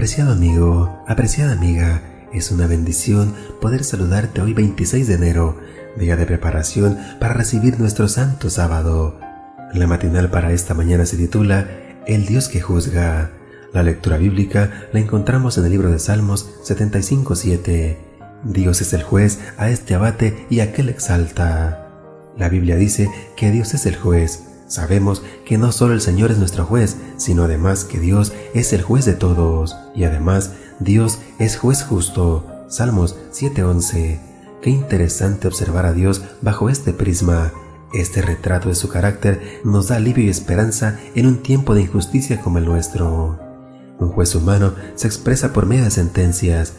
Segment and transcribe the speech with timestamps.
[0.00, 2.00] Apreciado amigo, apreciada amiga,
[2.32, 5.58] es una bendición poder saludarte hoy 26 de enero,
[5.98, 9.20] día de preparación para recibir nuestro santo sábado.
[9.74, 11.68] La matinal para esta mañana se titula
[12.06, 13.32] El Dios que juzga.
[13.74, 17.98] La lectura bíblica la encontramos en el libro de Salmos 75.7.
[18.44, 21.90] Dios es el juez, a este abate y aquel exalta.
[22.38, 26.38] La Biblia dice que Dios es el juez, Sabemos que no solo el Señor es
[26.38, 31.56] nuestro juez, sino además que Dios es el juez de todos, y además Dios es
[31.56, 32.46] juez justo.
[32.68, 34.20] Salmos 7:11.
[34.62, 37.50] Qué interesante observar a Dios bajo este prisma.
[37.92, 42.40] Este retrato de su carácter nos da alivio y esperanza en un tiempo de injusticia
[42.40, 43.40] como el nuestro.
[43.98, 46.74] Un juez humano se expresa por medio de sentencias,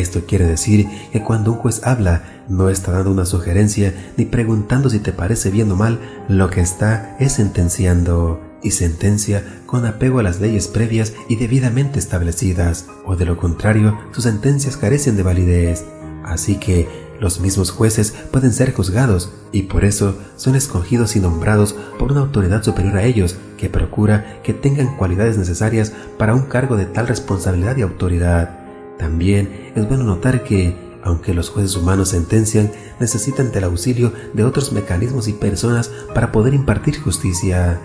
[0.00, 4.90] esto quiere decir que cuando un juez habla, no está dando una sugerencia ni preguntando
[4.90, 10.18] si te parece bien o mal, lo que está es sentenciando, y sentencia con apego
[10.18, 15.22] a las leyes previas y debidamente establecidas, o de lo contrario, sus sentencias carecen de
[15.22, 15.84] validez.
[16.24, 16.88] Así que
[17.20, 22.22] los mismos jueces pueden ser juzgados y por eso son escogidos y nombrados por una
[22.22, 27.06] autoridad superior a ellos que procura que tengan cualidades necesarias para un cargo de tal
[27.06, 28.65] responsabilidad y autoridad.
[28.98, 34.72] También es bueno notar que, aunque los jueces humanos sentencian, necesitan del auxilio de otros
[34.72, 37.80] mecanismos y personas para poder impartir justicia.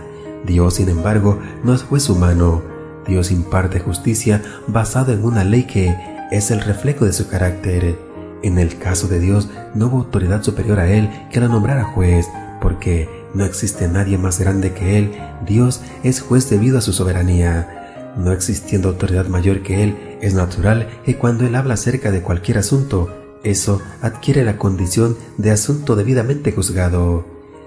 [0.46, 2.62] Dios, sin embargo, no es juez humano.
[3.08, 5.96] Dios imparte justicia basada en una ley que
[6.32, 7.98] es el reflejo de su carácter.
[8.44, 12.28] En el caso de Dios, no hubo autoridad superior a Él que la nombrara juez,
[12.60, 15.12] porque no existe nadie más grande que Él.
[15.46, 17.81] Dios es juez debido a su soberanía.
[18.18, 22.58] No existiendo autoridad mayor que Él, es natural que cuando Él habla acerca de cualquier
[22.58, 23.10] asunto,
[23.44, 27.26] eso adquiere la condición de asunto debidamente juzgado.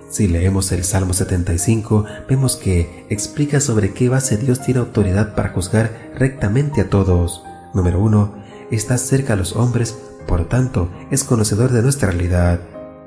[0.09, 5.49] Si leemos el Salmo 75, vemos que explica sobre qué base Dios tiene autoridad para
[5.49, 7.43] juzgar rectamente a todos.
[7.73, 8.35] Número 1.
[8.71, 12.61] Está cerca a los hombres, por tanto, es conocedor de nuestra realidad.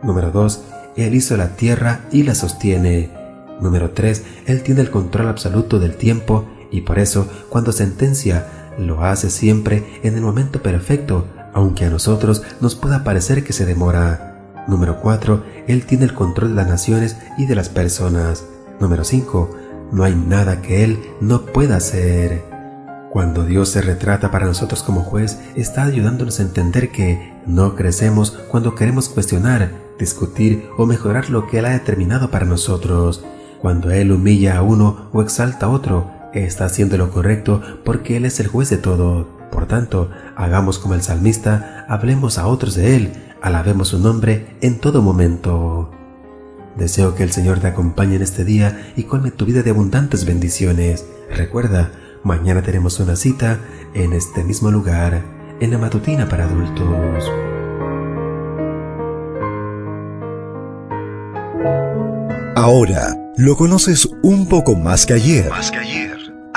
[0.03, 0.61] Número 2.
[0.97, 3.09] Él hizo la tierra y la sostiene.
[3.61, 4.23] Número 3.
[4.45, 8.47] Él tiene el control absoluto del tiempo y por eso cuando sentencia
[8.77, 13.65] lo hace siempre en el momento perfecto, aunque a nosotros nos pueda parecer que se
[13.65, 14.63] demora.
[14.67, 15.43] Número 4.
[15.67, 18.45] Él tiene el control de las naciones y de las personas.
[18.79, 19.49] Número 5.
[19.91, 22.43] No hay nada que Él no pueda hacer.
[23.09, 28.31] Cuando Dios se retrata para nosotros como juez, está ayudándonos a entender que no crecemos
[28.49, 33.23] cuando queremos cuestionar, discutir o mejorar lo que Él ha determinado para nosotros.
[33.61, 38.25] Cuando Él humilla a uno o exalta a otro, está haciendo lo correcto porque Él
[38.25, 39.27] es el juez de todo.
[39.51, 44.79] Por tanto, hagamos como el salmista, hablemos a otros de Él, alabemos su nombre en
[44.79, 45.91] todo momento.
[46.75, 50.25] Deseo que el Señor te acompañe en este día y colme tu vida de abundantes
[50.25, 51.05] bendiciones.
[51.35, 51.91] Recuerda,
[52.23, 53.59] mañana tenemos una cita
[53.93, 55.23] en este mismo lugar,
[55.59, 57.31] en la matutina para adultos.
[62.55, 65.49] Ahora lo conoces un poco más que ayer.
[65.49, 66.16] Más que ayer.